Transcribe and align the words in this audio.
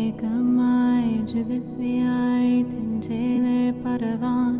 एकमाय 0.00 1.08
जगद्व्याय 1.32 2.62
तिंचेले 2.72 3.70
परवान 3.84 4.56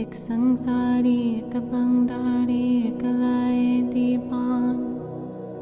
एक 0.00 0.14
संसारी 0.14 1.20
एक 1.36 1.56
बंडारी 1.72 2.64
एक 2.88 3.04
लाए 3.04 3.80
दीपान 3.92 4.74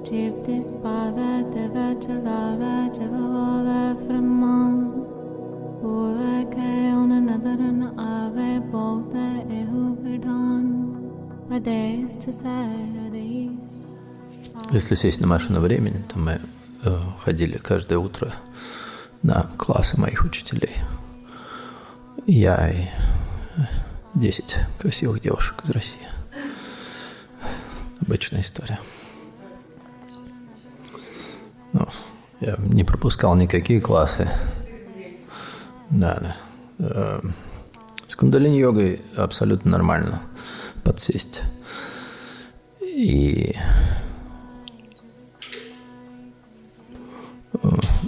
Jiv 0.07 0.45
this 0.45 0.69
pava 0.83 1.31
deva 1.53 1.85
chalava 2.05 2.73
javahova 2.97 3.83
framan 4.05 4.81
Ove 5.91 6.51
ke 6.55 6.73
on 7.01 7.13
another 7.19 7.55
an 7.69 7.83
ave 8.07 8.51
bote 8.73 9.29
ehu 9.61 9.83
vidan 10.03 10.67
Ades 11.59 12.19
to 12.25 12.33
sadis 12.41 13.73
Если 14.73 14.95
сесть 14.97 15.21
на 15.21 15.27
машину 15.27 15.61
времени, 15.61 16.03
то 16.09 16.19
мы 16.19 16.41
э, 16.85 16.91
ходили 17.28 17.58
каждое 17.58 17.98
утро 17.98 18.34
на 19.22 19.52
классы 19.58 20.00
моих 20.00 20.24
учителей. 20.24 20.74
Я 22.26 22.70
и 22.70 22.88
10 24.16 24.56
красивых 24.80 25.22
девушек 25.22 25.62
из 25.66 25.70
России. 25.72 26.08
Обычная 28.00 28.40
история. 28.40 28.80
Ну, 31.74 31.86
я 32.40 32.56
не 32.60 32.86
пропускал 32.86 33.36
никакие 33.36 33.82
классы. 33.82 34.30
Да, 35.90 36.18
да. 36.22 36.38
Э, 36.80 37.20
С 38.08 38.16
кундалини-йогой 38.16 39.02
абсолютно 39.18 39.72
нормально 39.72 40.22
подсесть. 40.86 41.42
И 42.80 43.54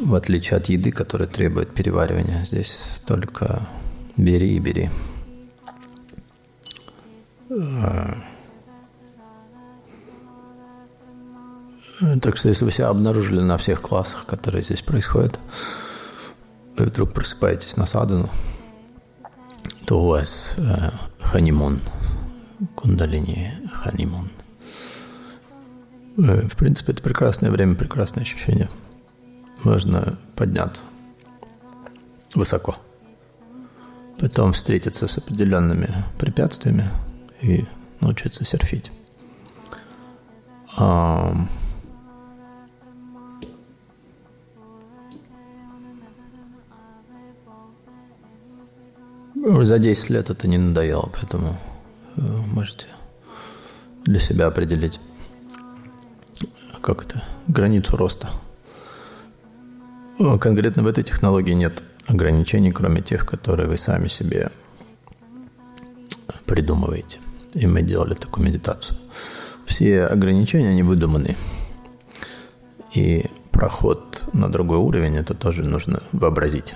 в 0.09 0.15
отличие 0.15 0.57
от 0.57 0.65
еды, 0.67 0.91
которая 0.91 1.27
требует 1.27 1.73
переваривания, 1.73 2.43
здесь 2.43 2.99
только 3.05 3.67
бери 4.17 4.55
и 4.55 4.59
бери. 4.59 4.89
Э, 7.49 8.13
Так 12.21 12.37
что 12.37 12.47
если 12.47 12.63
вы 12.63 12.71
себя 12.71 12.87
обнаружили 12.87 13.41
на 13.41 13.57
всех 13.57 13.81
классах, 13.81 14.25
которые 14.25 14.63
здесь 14.63 14.81
происходят, 14.81 15.37
и 16.77 16.83
вдруг 16.83 17.13
просыпаетесь 17.13 17.75
на 17.75 17.85
садану, 17.85 18.29
то 19.85 20.01
у 20.01 20.07
вас 20.07 20.55
э, 20.57 20.91
ханимун, 21.19 21.81
кундалини 22.75 23.51
ханимун. 23.73 24.29
Э, 26.17 26.47
в 26.47 26.55
принципе, 26.55 26.93
это 26.93 27.03
прекрасное 27.03 27.51
время, 27.51 27.75
прекрасное 27.75 28.23
ощущение. 28.23 28.69
Можно 29.63 30.17
подняться 30.35 30.81
высоко. 32.33 32.75
Потом 34.19 34.53
встретиться 34.53 35.07
с 35.07 35.17
определенными 35.17 35.89
препятствиями 36.17 36.89
и 37.41 37.65
научиться 38.01 38.45
серфить. 38.45 38.91
За 49.35 49.79
10 49.79 50.09
лет 50.09 50.29
это 50.29 50.47
не 50.47 50.57
надоело, 50.57 51.09
поэтому 51.13 51.57
э, 52.15 52.21
можете 52.21 52.87
для 54.05 54.19
себя 54.19 54.47
определить, 54.47 54.99
как 56.81 57.03
это, 57.03 57.23
границу 57.47 57.97
роста. 57.97 58.29
Ну, 60.19 60.37
Конкретно 60.37 60.83
в 60.83 60.87
этой 60.87 61.01
технологии 61.01 61.53
нет 61.53 61.81
ограничений, 62.05 62.73
кроме 62.73 63.01
тех, 63.01 63.25
которые 63.25 63.69
вы 63.69 63.77
сами 63.77 64.09
себе 64.09 64.51
придумываете. 66.45 67.19
И 67.53 67.65
мы 67.65 67.81
делали 67.83 68.15
такую 68.15 68.45
медитацию. 68.45 68.99
Все 69.65 70.03
ограничения, 70.03 70.69
они 70.69 70.83
выдуманы. 70.83 71.37
И 72.93 73.27
проход 73.51 74.25
на 74.33 74.51
другой 74.51 74.79
уровень, 74.79 75.15
это 75.15 75.33
тоже 75.33 75.63
нужно 75.63 76.03
вообразить. 76.11 76.73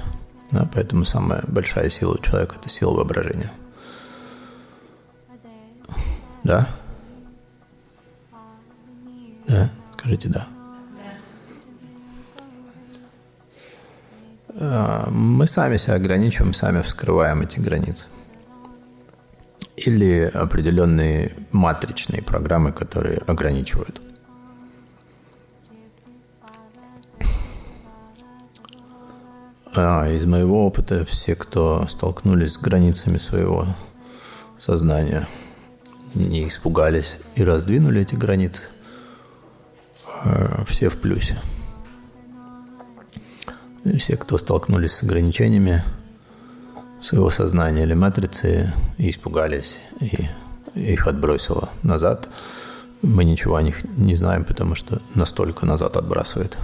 Да, 0.52 0.70
поэтому 0.74 1.04
самая 1.04 1.44
большая 1.46 1.90
сила 1.90 2.14
у 2.14 2.24
человека– 2.24 2.56
это 2.60 2.70
сила 2.70 2.94
воображения. 2.94 3.52
Да? 6.46 6.70
Да? 9.48 9.70
Скажите 9.98 10.30
«да». 10.30 10.53
Мы 14.56 15.48
сами 15.48 15.78
себя 15.78 15.96
ограничиваем, 15.96 16.54
сами 16.54 16.82
вскрываем 16.82 17.42
эти 17.42 17.60
границы. 17.60 18.08
Или 19.76 20.30
определенные 20.32 21.34
матричные 21.52 22.22
программы, 22.22 22.72
которые 22.72 23.18
ограничивают. 23.18 24.02
А, 29.76 30.08
из 30.08 30.26
моего 30.26 30.68
опыта 30.68 31.04
все, 31.04 31.36
кто 31.36 31.88
столкнулись 31.88 32.54
с 32.54 32.58
границами 32.60 33.18
своего 33.18 33.66
сознания, 34.60 35.28
не 36.14 36.48
испугались 36.48 37.18
и 37.34 37.44
раздвинули 37.44 38.02
эти 38.02 38.14
границы, 38.14 38.66
а, 40.06 40.64
все 40.68 40.90
в 40.90 40.98
плюсе. 41.02 41.42
Все, 43.98 44.16
кто 44.16 44.38
столкнулись 44.38 44.94
с 44.94 45.04
ограничениями 45.04 45.84
своего 47.02 47.30
сознания 47.30 47.84
или 47.84 47.94
матрицы 47.94 48.74
и 48.98 49.10
испугались, 49.10 49.80
и 50.00 50.30
их 50.76 51.08
отбросило 51.08 51.70
назад, 51.84 52.30
мы 53.02 53.26
ничего 53.26 53.58
о 53.58 53.62
них 53.62 53.84
не 53.98 54.16
знаем, 54.16 54.46
потому 54.46 54.76
что 54.76 55.02
настолько 55.14 55.66
назад 55.66 55.98
отбрасывает. 55.98 56.58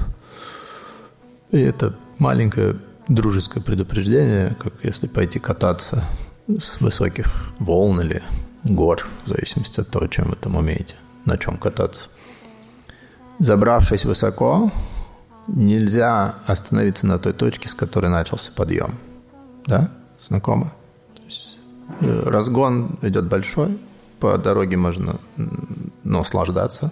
И 1.52 1.60
это 1.60 1.94
маленькое 2.20 2.78
дружеское 3.10 3.60
предупреждение, 3.60 4.56
как 4.58 4.74
если 4.84 5.08
пойти 5.08 5.40
кататься 5.40 6.06
с 6.48 6.80
высоких 6.80 7.52
волн 7.60 8.02
или 8.02 8.24
гор, 8.64 9.06
в 9.26 9.30
зависимости 9.30 9.82
от 9.82 9.90
того, 9.90 10.08
чем 10.08 10.30
вы 10.30 10.38
там 10.38 10.56
умеете, 10.56 10.96
на 11.26 11.38
чем 11.38 11.58
кататься. 11.58 12.04
Забравшись 13.40 14.06
высоко, 14.06 14.72
нельзя 15.56 16.36
остановиться 16.46 17.08
на 17.08 17.20
той 17.20 17.34
точке, 17.34 17.70
с 17.70 17.74
которой 17.74 18.08
начался 18.08 18.52
подъем. 18.52 18.96
Да? 19.66 19.92
Знакомо? 20.22 20.72
Есть, 21.26 21.58
э, 22.02 22.24
разгон 22.26 22.98
идет 23.02 23.28
большой, 23.28 23.78
по 24.20 24.38
дороге 24.38 24.78
можно 24.78 25.16
наслаждаться, 26.04 26.92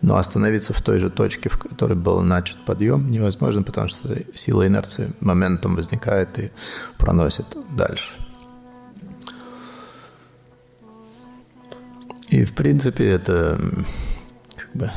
но 0.00 0.16
остановиться 0.16 0.72
в 0.72 0.82
той 0.82 0.98
же 0.98 1.10
точке, 1.10 1.48
в 1.48 1.58
которой 1.58 1.94
был 1.94 2.20
начат 2.22 2.64
подъем, 2.64 3.10
невозможно, 3.10 3.62
потому 3.62 3.88
что 3.88 4.16
сила 4.34 4.66
инерции 4.66 5.12
моментом 5.20 5.76
возникает 5.76 6.38
и 6.38 6.50
проносит 6.98 7.46
дальше. 7.76 8.14
И, 12.28 12.44
в 12.44 12.54
принципе, 12.54 13.10
это 13.10 13.60
как 14.56 14.72
бы 14.72 14.90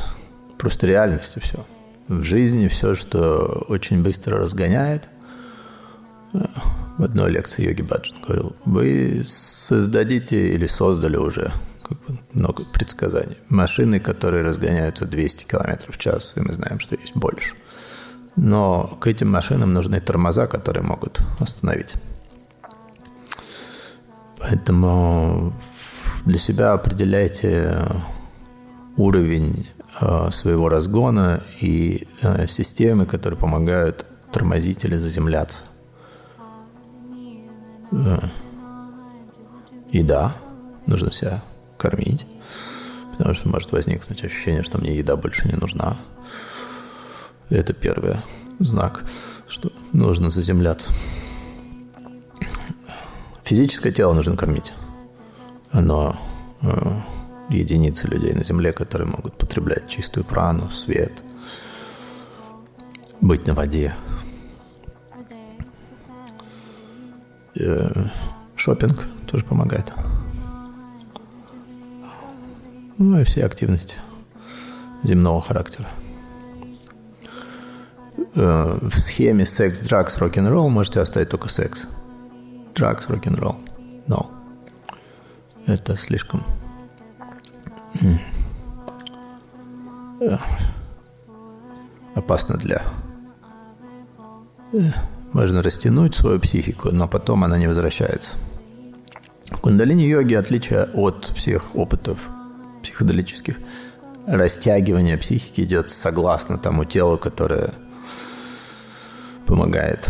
просто 0.56 0.86
реальность 0.86 1.36
и 1.36 1.40
все. 1.40 1.66
В 2.08 2.22
жизни 2.22 2.68
все, 2.68 2.94
что 2.94 3.64
очень 3.68 4.02
быстро 4.02 4.38
разгоняет. 4.38 5.08
В 6.32 7.02
одной 7.02 7.30
лекции 7.30 7.66
Йоги 7.66 7.82
Баджан 7.82 8.20
говорил, 8.22 8.54
вы 8.64 9.22
создадите 9.26 10.54
или 10.54 10.66
создали 10.66 11.16
уже 11.16 11.52
как 11.82 11.98
бы 12.04 12.18
много 12.32 12.64
предсказаний. 12.64 13.36
Машины, 13.48 14.00
которые 14.00 14.42
разгоняются 14.44 15.04
200 15.04 15.44
км 15.44 15.92
в 15.92 15.98
час, 15.98 16.34
и 16.36 16.40
мы 16.40 16.54
знаем, 16.54 16.80
что 16.80 16.96
есть 16.96 17.14
больше. 17.14 17.54
Но 18.36 18.86
к 19.00 19.06
этим 19.06 19.30
машинам 19.30 19.72
нужны 19.72 20.00
тормоза, 20.00 20.46
которые 20.46 20.82
могут 20.82 21.20
остановить. 21.40 21.94
Поэтому 24.38 25.54
для 26.24 26.38
себя 26.38 26.72
определяйте 26.72 27.78
уровень 28.96 29.66
своего 30.30 30.68
разгона 30.68 31.42
и 31.60 32.06
э, 32.22 32.46
системы, 32.46 33.06
которые 33.06 33.38
помогают 33.38 34.04
тормозить 34.30 34.84
или 34.84 34.96
заземляться. 34.96 35.62
Э, 37.92 38.18
И 39.92 40.02
да, 40.02 40.36
нужно 40.86 41.12
себя 41.12 41.42
кормить, 41.78 42.26
потому 43.16 43.34
что 43.34 43.48
может 43.48 43.72
возникнуть 43.72 44.24
ощущение, 44.24 44.62
что 44.62 44.78
мне 44.78 44.94
еда 44.96 45.16
больше 45.16 45.48
не 45.48 45.54
нужна. 45.54 45.96
Это 47.48 47.72
первый 47.72 48.16
знак, 48.58 49.04
что 49.48 49.70
нужно 49.92 50.30
заземляться. 50.30 50.92
Физическое 53.44 53.92
тело 53.92 54.12
нужно 54.12 54.36
кормить. 54.36 54.72
Оно 55.70 56.16
э, 56.62 57.00
единицы 57.48 58.08
людей 58.08 58.32
на 58.34 58.44
Земле, 58.44 58.72
которые 58.72 59.08
могут 59.08 59.36
потреблять 59.36 59.88
чистую 59.88 60.24
прану, 60.24 60.70
свет, 60.70 61.22
быть 63.20 63.46
на 63.46 63.54
воде. 63.54 63.94
Э, 67.58 68.06
шопинг 68.56 69.06
тоже 69.26 69.44
помогает. 69.44 69.92
Ну 72.98 73.20
и 73.20 73.24
все 73.24 73.44
активности 73.44 73.98
земного 75.02 75.40
характера. 75.40 75.88
Э, 78.34 78.78
в 78.80 78.98
схеме 78.98 79.46
секс, 79.46 79.80
дракс, 79.80 80.18
рок-н-ролл 80.18 80.68
можете 80.68 81.00
оставить 81.00 81.30
только 81.30 81.48
секс. 81.48 81.84
Дракс, 82.74 83.08
рок-н-ролл. 83.08 83.56
No. 84.06 84.30
Это 85.66 85.96
слишком 85.96 86.44
Опасно 92.14 92.56
для... 92.56 92.82
Э, 94.72 94.90
можно 95.32 95.62
растянуть 95.62 96.14
свою 96.14 96.40
психику, 96.40 96.90
но 96.90 97.08
потом 97.08 97.44
она 97.44 97.58
не 97.58 97.66
возвращается. 97.66 98.32
В 99.50 99.60
кундалини-йоги, 99.60 100.34
отличие 100.34 100.84
от 100.84 101.26
всех 101.36 101.76
опытов 101.76 102.18
психоделических, 102.82 103.58
растягивание 104.26 105.18
психики 105.18 105.60
идет 105.60 105.90
согласно 105.90 106.58
тому 106.58 106.84
телу, 106.84 107.18
которое 107.18 107.74
помогает 109.46 110.08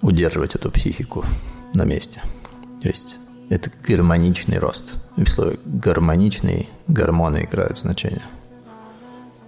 удерживать 0.00 0.54
эту 0.54 0.70
психику 0.70 1.24
на 1.74 1.84
месте. 1.84 2.22
То 2.82 2.88
есть 2.88 3.16
это 3.52 3.70
гармоничный 3.86 4.58
рост. 4.58 4.94
В 5.14 5.28
слове 5.28 5.58
гармоничный 5.66 6.70
гормоны 6.88 7.44
играют 7.44 7.78
значение. 7.78 8.22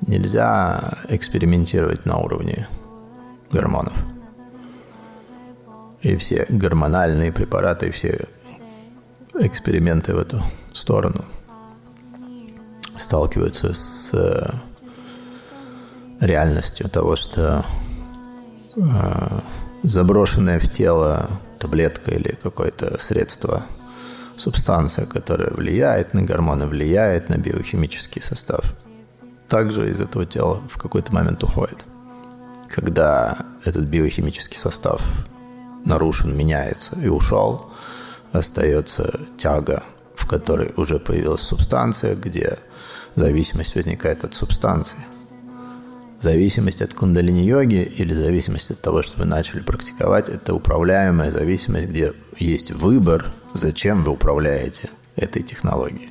Нельзя 0.06 0.98
экспериментировать 1.08 2.04
на 2.04 2.18
уровне 2.18 2.68
гормонов. 3.50 3.94
И 6.02 6.16
все 6.16 6.44
гормональные 6.50 7.32
препараты, 7.32 7.90
все 7.92 8.26
эксперименты 9.36 10.14
в 10.14 10.18
эту 10.18 10.42
сторону 10.74 11.24
сталкиваются 12.98 13.72
с 13.72 14.10
э, 14.12 14.50
реальностью 16.20 16.90
того, 16.90 17.16
что 17.16 17.64
э, 18.76 18.80
заброшенная 19.82 20.60
в 20.60 20.70
тело 20.70 21.30
таблетка 21.58 22.10
или 22.10 22.38
какое-то 22.42 23.00
средство, 23.00 23.64
субстанция, 24.36 25.06
которая 25.06 25.50
влияет 25.50 26.14
на 26.14 26.22
гормоны, 26.22 26.66
влияет 26.66 27.28
на 27.28 27.36
биохимический 27.36 28.22
состав, 28.22 28.64
также 29.48 29.90
из 29.90 30.00
этого 30.00 30.26
тела 30.26 30.62
в 30.68 30.78
какой-то 30.78 31.12
момент 31.14 31.42
уходит. 31.44 31.84
Когда 32.68 33.38
этот 33.64 33.84
биохимический 33.84 34.58
состав 34.58 35.02
нарушен, 35.84 36.36
меняется 36.36 36.96
и 37.00 37.08
ушел, 37.08 37.70
остается 38.32 39.20
тяга, 39.36 39.84
в 40.16 40.26
которой 40.26 40.72
уже 40.76 40.98
появилась 40.98 41.42
субстанция, 41.42 42.16
где 42.16 42.58
зависимость 43.14 43.74
возникает 43.74 44.24
от 44.24 44.34
субстанции. 44.34 44.98
Зависимость 46.20 46.80
от 46.80 46.94
кундалини-йоги 46.94 47.82
или 47.82 48.14
зависимость 48.14 48.70
от 48.70 48.80
того, 48.80 49.02
что 49.02 49.20
вы 49.20 49.26
начали 49.26 49.60
практиковать, 49.60 50.30
это 50.30 50.54
управляемая 50.54 51.30
зависимость, 51.30 51.88
где 51.88 52.14
есть 52.38 52.70
выбор, 52.70 53.32
зачем 53.54 54.04
вы 54.04 54.12
управляете 54.12 54.90
этой 55.16 55.42
технологией 55.42 56.10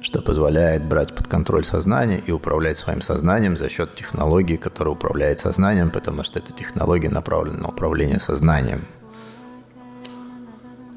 что 0.00 0.22
позволяет 0.22 0.84
брать 0.84 1.14
под 1.14 1.26
контроль 1.26 1.64
сознание 1.64 2.22
и 2.24 2.30
управлять 2.30 2.78
своим 2.78 3.02
сознанием 3.02 3.56
за 3.56 3.68
счет 3.68 3.94
технологии, 3.94 4.56
которая 4.56 4.94
управляет 4.94 5.40
сознанием, 5.40 5.90
потому 5.90 6.22
что 6.22 6.38
эта 6.38 6.52
технология 6.52 7.10
направлена 7.10 7.58
на 7.58 7.68
управление 7.68 8.20
сознанием. 8.20 8.82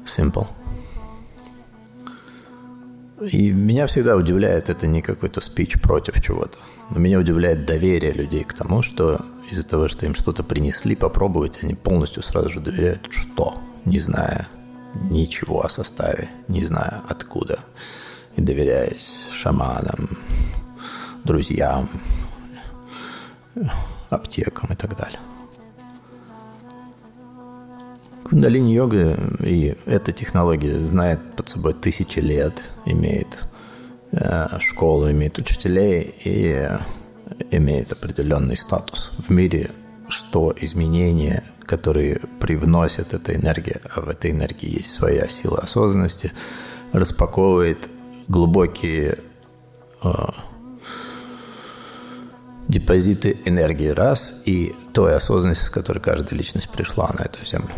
Simple. 0.06 0.46
И 3.20 3.50
меня 3.50 3.86
всегда 3.86 4.16
удивляет, 4.16 4.70
это 4.70 4.86
не 4.86 5.02
какой-то 5.02 5.40
спич 5.40 5.80
против 5.80 6.22
чего-то, 6.22 6.58
но 6.90 6.98
меня 6.98 7.18
удивляет 7.18 7.66
доверие 7.66 8.12
людей 8.12 8.44
к 8.44 8.54
тому, 8.54 8.82
что 8.82 9.20
из-за 9.50 9.66
того, 9.66 9.88
что 9.88 10.06
им 10.06 10.14
что-то 10.14 10.42
принесли 10.42 10.96
попробовать, 10.96 11.62
они 11.62 11.74
полностью 11.74 12.22
сразу 12.22 12.48
же 12.48 12.60
доверяют, 12.60 13.08
что, 13.10 13.54
не 13.84 14.00
зная 14.00 14.48
ничего 14.94 15.64
о 15.64 15.68
составе, 15.68 16.28
не 16.48 16.62
зная 16.64 17.02
откуда, 17.08 17.60
и 18.36 18.40
доверяясь 18.40 19.28
шаманам, 19.32 20.10
друзьям, 21.24 21.88
аптекам 24.10 24.70
и 24.72 24.76
так 24.76 24.96
далее. 24.96 25.20
Кундалини-йога 28.24 29.18
и 29.44 29.76
эта 29.84 30.12
технология 30.12 30.86
знает 30.86 31.20
под 31.36 31.48
собой 31.48 31.74
тысячи 31.74 32.18
лет, 32.18 32.54
имеет 32.86 33.44
э, 34.12 34.58
школу, 34.58 35.10
имеет 35.10 35.36
учителей 35.38 36.14
и 36.24 36.68
имеет 37.50 37.92
определенный 37.92 38.56
статус 38.56 39.12
в 39.18 39.30
мире, 39.30 39.70
что 40.08 40.54
изменения, 40.60 41.44
которые 41.72 42.20
привносят 42.38 43.14
эта 43.14 43.34
энергия, 43.34 43.80
а 43.94 44.02
в 44.02 44.08
этой 44.10 44.30
энергии 44.30 44.76
есть 44.76 44.92
своя 44.92 45.26
сила 45.26 45.60
осознанности, 45.60 46.30
распаковывает 46.92 47.88
глубокие 48.28 49.16
э, 50.04 50.08
депозиты 52.68 53.40
энергии 53.46 53.88
раз 53.88 54.42
и 54.44 54.74
той 54.92 55.16
осознанности, 55.16 55.64
с 55.64 55.70
которой 55.70 56.00
каждая 56.00 56.38
личность 56.38 56.68
пришла 56.68 57.10
на 57.18 57.22
эту 57.22 57.42
землю. 57.46 57.74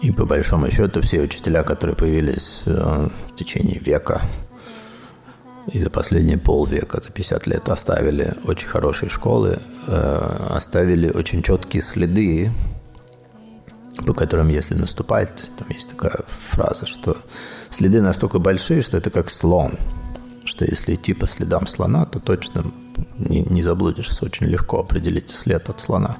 И 0.00 0.12
по 0.12 0.24
большому 0.24 0.70
счету 0.70 1.02
все 1.02 1.20
учителя, 1.20 1.62
которые 1.62 1.94
появились 1.94 2.62
э, 2.64 2.70
в 2.70 3.34
течение 3.34 3.78
века 3.80 4.22
и 5.72 5.78
за 5.78 5.90
последние 5.90 6.38
полвека, 6.38 7.00
за 7.02 7.10
50 7.10 7.46
лет 7.46 7.68
оставили 7.68 8.34
очень 8.44 8.68
хорошие 8.68 9.10
школы, 9.10 9.58
э, 9.86 10.46
оставили 10.50 11.10
очень 11.10 11.42
четкие 11.42 11.82
следы, 11.82 12.50
по 14.06 14.14
которым, 14.14 14.48
если 14.48 14.74
наступать, 14.74 15.50
там 15.58 15.68
есть 15.70 15.90
такая 15.90 16.24
фраза, 16.50 16.86
что 16.86 17.16
следы 17.70 18.00
настолько 18.00 18.38
большие, 18.38 18.82
что 18.82 18.96
это 18.96 19.10
как 19.10 19.28
слон, 19.28 19.72
что 20.44 20.64
если 20.64 20.94
идти 20.94 21.12
по 21.12 21.26
следам 21.26 21.66
слона, 21.66 22.06
то 22.06 22.20
точно 22.20 22.64
не, 23.18 23.42
не 23.42 23.62
заблудишься, 23.62 24.24
очень 24.24 24.46
легко 24.46 24.80
определить 24.80 25.30
след 25.30 25.68
от 25.68 25.80
слона. 25.80 26.18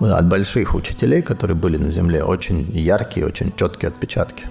От 0.00 0.28
больших 0.28 0.74
учителей, 0.74 1.22
которые 1.22 1.56
были 1.56 1.76
на 1.76 1.92
Земле, 1.92 2.24
очень 2.24 2.70
яркие, 2.72 3.26
очень 3.26 3.52
четкие 3.54 3.90
отпечатки. 3.90 4.44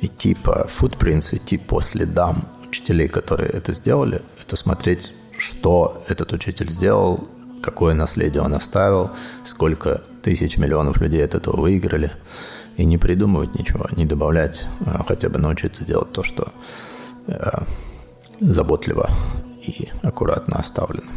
Идти 0.00 0.34
по 0.34 0.68
footprints, 0.68 1.36
идти 1.36 1.58
по 1.58 1.80
следам 1.80 2.44
учителей, 2.68 3.08
которые 3.08 3.50
это 3.50 3.72
сделали, 3.72 4.22
это 4.40 4.56
смотреть, 4.56 5.12
что 5.36 6.02
этот 6.08 6.32
учитель 6.32 6.68
сделал, 6.70 7.28
какое 7.62 7.94
наследие 7.94 8.42
он 8.42 8.54
оставил, 8.54 9.10
сколько 9.44 10.02
тысяч 10.22 10.58
миллионов 10.58 11.00
людей 11.00 11.24
от 11.24 11.34
этого 11.34 11.60
выиграли. 11.60 12.12
И 12.76 12.84
не 12.84 12.96
придумывать 12.96 13.54
ничего, 13.54 13.86
не 13.96 14.06
добавлять, 14.06 14.68
а 14.86 15.02
хотя 15.06 15.28
бы 15.28 15.38
научиться 15.38 15.84
делать 15.84 16.12
то, 16.12 16.22
что 16.22 16.52
э, 17.26 17.62
заботливо 18.40 19.10
и 19.60 19.88
аккуратно 20.02 20.58
оставлено. 20.58 21.10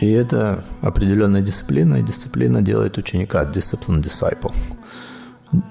И 0.00 0.10
это 0.10 0.64
определенная 0.82 1.40
дисциплина, 1.40 1.96
и 1.96 2.02
дисциплина 2.02 2.60
делает 2.60 2.98
ученика 2.98 3.44
discipline 3.44 4.02
disciple. 4.02 4.52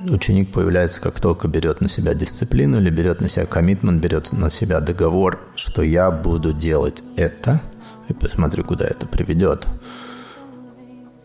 Ученик 0.10 0.52
появляется, 0.52 1.02
как 1.02 1.20
только 1.20 1.48
берет 1.48 1.82
на 1.82 1.90
себя 1.90 2.14
дисциплину 2.14 2.78
или 2.78 2.90
берет 2.90 3.22
на 3.22 3.30
себя 3.30 3.46
коммитмент, 3.46 4.02
берет 4.02 4.32
на 4.32 4.50
себя 4.50 4.80
договор, 4.80 5.40
что 5.56 5.82
я 5.82 6.12
буду 6.12 6.54
делать 6.54 7.04
это, 7.18 7.62
и 8.08 8.14
посмотрю, 8.14 8.64
куда 8.64 8.86
это 8.86 9.06
приведет 9.06 9.68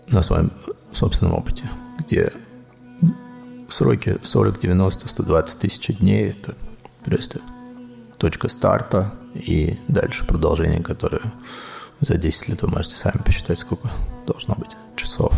на 0.09 0.23
своем 0.23 0.53
собственном 0.93 1.35
опыте, 1.35 1.71
где 1.99 2.33
сроки 3.69 4.19
40, 4.23 4.59
90, 4.59 5.09
120 5.09 5.59
тысяч 5.59 5.99
дней– 5.99 6.31
это 6.41 6.55
просто 7.05 7.41
точка 8.19 8.49
старта 8.49 9.15
и 9.35 9.79
дальше 9.89 10.27
продолжение, 10.27 10.83
которое 10.83 11.33
за 12.01 12.17
10 12.17 12.49
лет 12.49 12.63
вы 12.63 12.69
можете 12.69 12.97
сами 12.97 13.23
посчитать, 13.23 13.59
сколько 13.59 13.91
должно 14.27 14.55
быть 14.55 14.77
часов. 14.97 15.33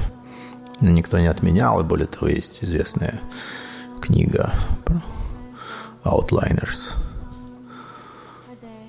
Никто 0.83 1.19
не 1.19 1.29
отменял, 1.29 1.81
и 1.81 1.85
более 1.85 2.07
того, 2.07 2.29
есть 2.29 2.63
известная 2.63 3.21
книга 4.01 4.53
про 4.85 5.03
Outliners. 6.05 6.97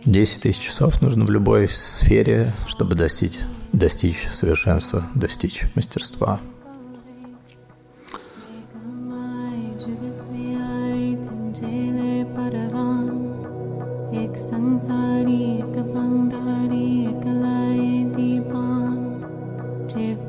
10 0.04 0.42
тысяч 0.42 0.60
часов 0.60 1.02
нужно 1.02 1.24
в 1.24 1.30
любой 1.30 1.70
сфере, 1.70 2.52
чтобы 2.68 2.96
достичь, 2.96 3.40
достичь 3.72 4.28
совершенства, 4.32 5.06
достичь 5.14 5.64
мастерства– 5.76 6.42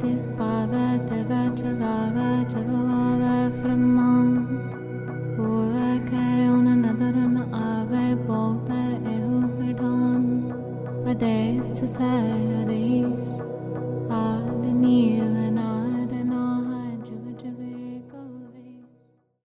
this 0.00 0.26
bhava 0.38 0.98
deva 1.08 1.42
jalava 1.60 2.28
javava 2.52 3.34
framam 3.60 4.30
Pura 5.36 5.92
kayon 6.10 6.66
ave 7.52 8.06
bolta 8.26 8.82
ehu 9.14 9.44
A 11.06 11.14
days 11.14 11.70
to 11.78 11.86
Saturday. 11.86 13.13